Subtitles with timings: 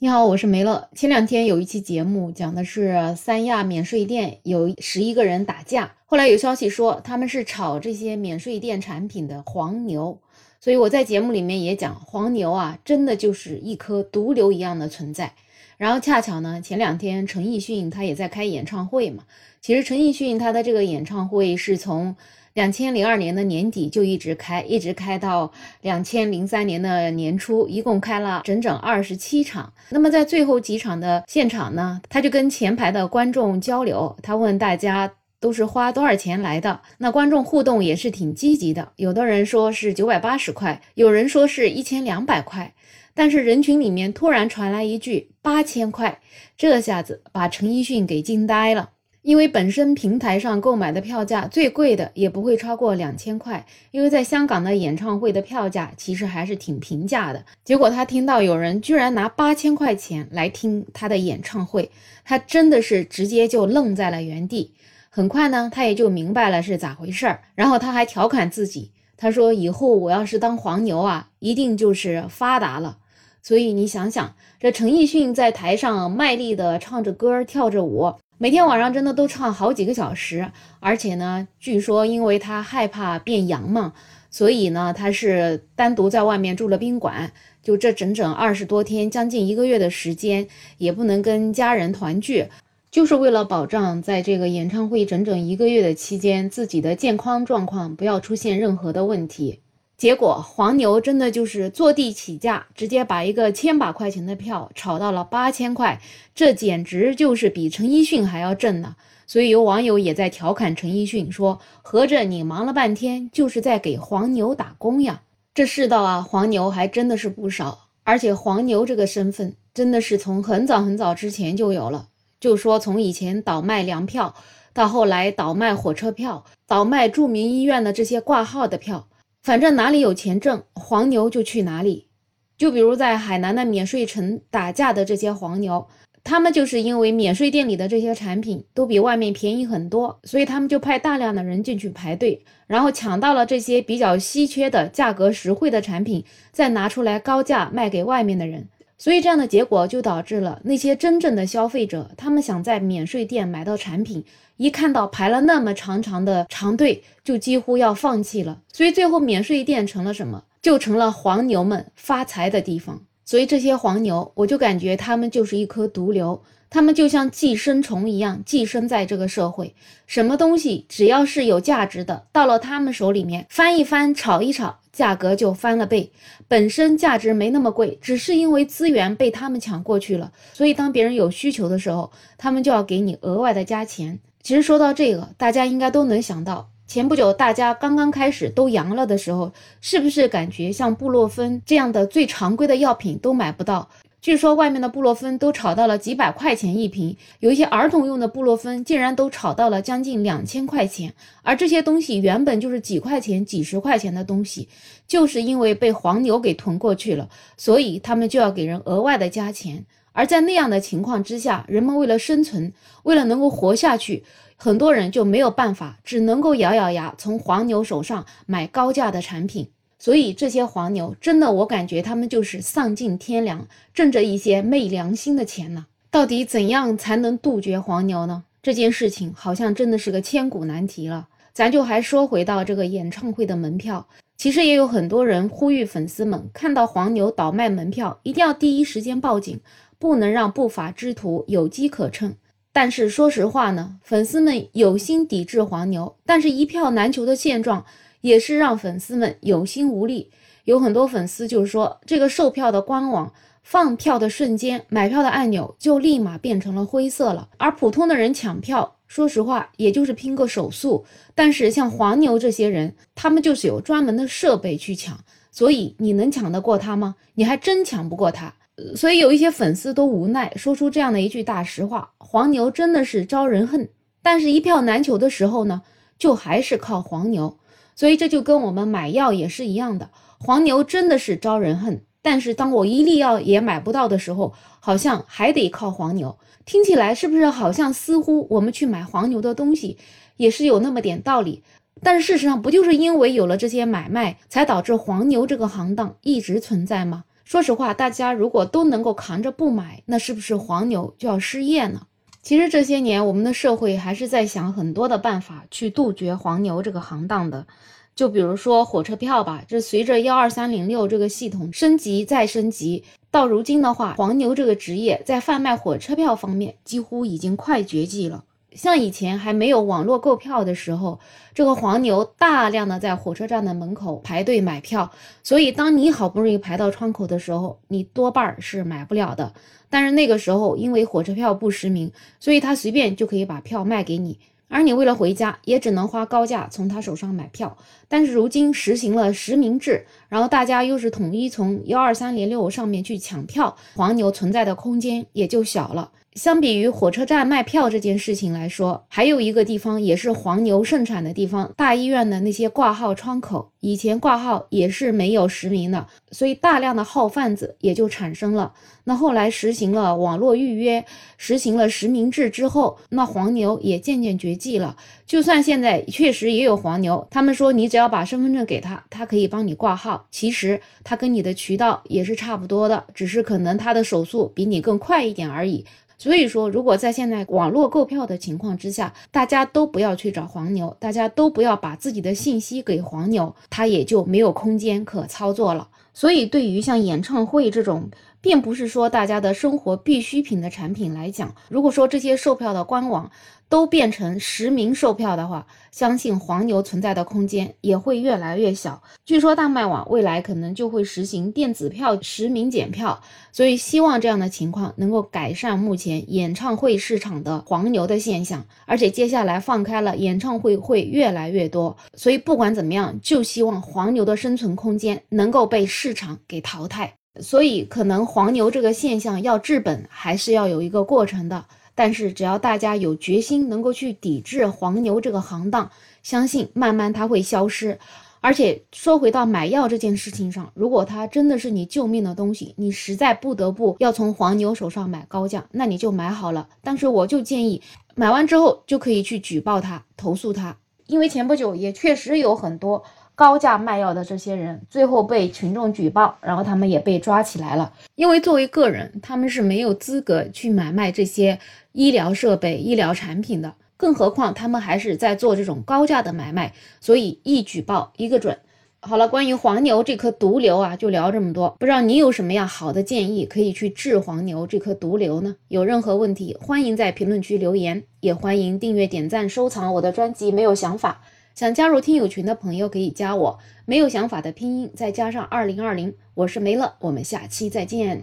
[0.00, 0.88] 你好，我是梅乐。
[0.94, 10.20] 前两天有一期节目讲的是三亚免税店有十一个人打架，后来有消息说他们是炒这些免税店产品的黄牛，
[10.60, 15.32] 所以我在节目里面也讲黄牛啊，真的就是一颗毒瘤一样的存在。
[15.76, 19.24] 然后恰巧呢，前两天陈奕迅他也在开演唱会嘛，
[19.60, 22.16] 其实陈奕迅他的这个演唱会是从。
[22.54, 29.72] 两千零二年的年底就一直开，一直开到两千零三年的年初，一共开了整整二十七场。
[29.90, 35.08] 那么在最后几场的现场呢，他就跟前排的观众交流，他问大家
[35.40, 36.80] 都是花多少钱来的。
[36.98, 42.74] 那观众互动也是挺积极的，有的人说是九百八十块，有人说是一千两百块，
[43.14, 46.20] 但是人群里面突然传来一句八千块，
[46.56, 48.90] 这下子把陈奕迅给惊呆了。
[49.22, 57.44] 因为本身平台上购买的票价最贵的也不会超过两千块，因为在香港的演唱会的票价其实还是挺平价的。
[57.62, 61.90] 结果他听到有人居然拿八千块钱来听他的演唱会，
[62.24, 64.72] 他真的是直接就愣在了原地。
[65.18, 67.40] 很快呢，他也就明白了是咋回事儿。
[67.56, 72.98] 然后他还调侃自己，他说：“以后我要是当黄牛啊，一定就是发达了。”
[73.42, 78.14] 所以你想想，这陈奕迅在台上卖力的唱着歌，跳着舞。
[78.38, 83.94] 每天晚上真的都唱好几个小时，而且呢，据说因为他害怕变阳嘛，
[84.30, 90.46] 所以呢，他是单独在外面住了宾馆，就这整整二十多天，将近一个月的时间，
[90.76, 92.46] 也不能跟家人团聚，
[92.90, 99.60] 就是为了保障在这个演唱会整整一个月的期间，自己的健康状况不要出现任何的问题。
[99.96, 106.00] 结果黄牛真的就是坐地起价，直接把一个千把块钱的票炒到了八千块，
[106.34, 108.96] 这简直就是比陈奕迅还要挣呢。
[109.26, 122.08] 所以有网友也在调侃陈奕迅说：“合着你忙了半天，就是在给黄牛打工呀？”这世道啊，黄牛还真的是不少，而且黄牛这个身份真的是从很早很早之前就有了。
[122.40, 124.34] 就说从以前倒卖粮票，
[124.72, 129.08] 到后来倒卖火车票，倒卖著名医院的这些挂号的票。
[129.42, 132.08] 反正哪里有钱挣，黄牛就去哪里。
[132.56, 135.86] 就比如在海南的免税城打架的这些黄牛，
[136.24, 148.68] 他们就是因为免税店里的这些产品都比外面便宜很多，所以他们就派大量的人进去排队，然后抢到了这些比较稀缺的、价格实惠的产品，再拿出来高价卖给外面的人。
[148.98, 154.24] 所以这样的结果就导致了那些真正的消费者，他们想在免税店买到产品，
[154.56, 158.60] 一看到排了那么长长的长队，就几乎要放弃了。
[158.72, 160.42] 所以最后免税店成了什么？
[160.60, 163.00] 就成了黄牛们发财的地方。
[163.24, 169.74] 所以这些黄牛，我就感觉他们就是一颗毒瘤，他们就像寄生虫一样寄生在这个社会。
[170.06, 174.80] 什么东西只要是有价值的，到了他们手里面翻一翻，炒一炒。
[174.98, 176.10] 价格就翻了倍，
[176.48, 184.18] 本身价值没那么贵，只是因为资源被他们抢过去了，所以当别人有需求的时候，他们就要给你额外的加钱。
[184.42, 193.88] 其实说到这个，大家应该都能想到，前不久大家刚刚开始都阳了的时候，是不是感觉像布洛芬这样的最常规的药品都买不到？
[194.20, 201.14] 据说外面的布洛芬都炒到了几百块钱一瓶，有一些儿童用的布洛芬竟然都炒到了将近两千块钱。
[201.42, 204.68] 而这些东西原本就是几块钱、几十块钱的东西，
[205.06, 209.84] 就是因为被黄牛给囤过去了，所以他们就要给人额外的加钱。
[210.12, 212.72] 而在那样的情况之下，人们为了生存，
[213.04, 214.24] 为了能够活下去，
[214.56, 219.68] 很多人就没有办法，只能够咬咬牙从黄牛手上买高价的产品。
[219.98, 225.86] 所以这些黄牛真的，我感觉他们就是丧尽天良，挣着一些昧良心的钱呢。
[226.10, 228.44] 到底怎样才能杜绝黄牛呢？
[228.62, 231.28] 这件事情好像真的是个千古难题了。
[231.52, 239.60] 咱就还说回到这个演唱会的门票，其实也有很多人呼吁粉丝们，看到黄牛倒卖门票，一定要第一时间报警，
[239.98, 242.36] 不能让不法之徒有机可乘。
[242.72, 247.84] 但是说实话呢，粉丝们有心抵制黄牛，但是一票难求的现状。
[248.20, 250.30] 也是让粉丝们有心无力，
[250.64, 257.48] 有很多粉丝就是说，这个售票的官网放票的瞬间，买票的按钮就立马变成了灰色了。
[257.58, 261.04] 而普通的人抢票，说实话，也就是拼个手速。
[261.34, 265.18] 但是像黄牛这些人，他们就是有专门的设备去抢，
[265.50, 267.16] 所以你能抢得过他吗？
[267.34, 268.54] 你还真抢不过他。
[268.94, 273.88] 所以有一些粉丝都无奈，说出这样的一句大实话：黄牛真的是招人恨。
[274.22, 275.82] 但是，一票难求的时候呢，
[276.18, 277.58] 就还是靠黄牛。
[277.98, 282.04] 所以这就跟我们买药也是一样的，黄牛真的是招人恨。
[282.22, 286.38] 但是当我一粒药也买不到的时候，好像还得靠黄牛。
[286.64, 289.98] 听起来是不是好像似乎我们去买黄牛的东西
[290.36, 291.64] 也是有那么点道理？
[292.00, 297.24] 但是事实上不就是因为有了这些买卖，才导致黄牛这个行当一直存在吗？
[297.44, 302.02] 说实话，大家如果都能够扛着不买，那是不是黄牛就要失业呢？
[302.42, 307.66] 其实这些年，我们的社会还是在想很多的办法去杜绝黄牛这个行当的。
[308.14, 318.44] 就比如说火车票吧，这随着幺二三零六这个系统升级再升级，到如今的话，黄牛这个职业在贩卖火车票方面几乎已经快绝迹了。
[318.74, 321.18] 像以前还没有网络购票的时候，
[321.54, 325.10] 这个黄牛大量的在火车站的门口排队买票，
[325.42, 329.52] 所以当你好不容易排到窗口的时候，你多半是买不了的。
[329.90, 334.38] 但是那个时候，因为火车票不实名，所以他随便就可以把票卖给你，
[334.68, 337.74] 而你为了回家，也只能花高价从他手上买票。
[338.06, 346.12] 但是如今实行了实名制，然后大家又是统一从幺二三零六上面去抢票，黄牛存在的空间也就小了。
[346.34, 358.72] 相比于火车站卖票这件事情来说，还有一个地方也是黄牛盛产的地方，大医院的那些挂号窗口，以前挂号也是没有实名的，所以大量的号贩子也就产生了。
[359.02, 361.04] 那后来实行了网络预约，
[361.38, 364.96] 实行了实名制之后，那黄牛也渐渐绝迹了。
[365.26, 375.84] 就算现在确实也有黄牛，他们说你只要把身份证给他，他可以帮你挂号，其实他跟你的渠道也是差不多的，只是可能他的手速比你更快一点而已。
[376.18, 385.88] 所以说，如果在现在网络购票的情况之下，大家都不要去找黄牛，大家都不要把自己的信息给黄牛，他也就没有空间可操作了。
[386.12, 393.30] 所以，对于像演唱会这种，并不是说大家的生活必需品的产品来讲，如果说这些售票的官网，
[393.68, 399.02] 都变成实名售票的话，相信黄牛存在的空间也会越来越小。
[399.26, 403.20] 据说大麦网未来可能就会实行电子票实名检票，
[403.52, 408.64] 所以希望这样的情况能够改善目前演唱会市场的黄牛的现象。
[408.86, 417.12] 而且接下来放开了，演唱会会越来越多，所以不管怎么样，就希望黄牛的生存空间能够被市场给淘汰。
[417.40, 421.64] 所以可能黄牛这个现象要治本，还是要有一个过程的。
[421.94, 425.90] 但是，只要大家有决心，能够去抵制黄牛这个行当，
[426.22, 427.98] 相信慢慢它会消失。
[428.40, 436.68] 而且说回到买药这件事情上，如果它真的是你救命的东西，你实在不得不要从黄牛手上买高价，那你就买好了。
[436.82, 437.82] 但是我就建议，
[438.14, 440.76] 买完之后就可以去举报他、投诉他，
[441.08, 443.02] 因为前不久也确实有很多。
[443.38, 447.92] 高价卖药的这些人，最后被群众举报，然后他们也被抓起来了。
[448.16, 451.56] 因为作为个人，他们是没有资格去买卖这些
[451.92, 458.58] 医疗设备、医疗产品的，更何况他们还是在做这种高价的买卖，所以一举报一个准。
[459.00, 461.76] 好了，关于黄牛这颗毒瘤啊，就聊这么多。
[461.78, 465.54] 不知道你有什么样好的建议，可以去治黄牛这颗毒瘤呢？
[465.68, 470.50] 有任何问题，欢迎在评论区留言，也欢迎订阅、点赞、收藏我的专辑。
[470.50, 471.20] 没有想法。
[471.58, 478.22] 想加入听友群的朋友可以加我，没有想法的拼音再加上二零二零，我是梅乐，我们下期再见。